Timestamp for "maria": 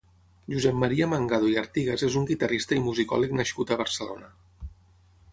0.83-1.07